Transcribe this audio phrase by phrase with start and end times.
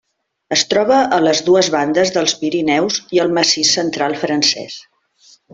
[0.55, 4.83] Es troba a les dues bandes dels Pirineus i al Massís Central francès.